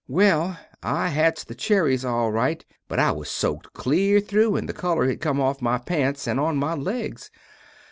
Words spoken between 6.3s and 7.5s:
on my legs.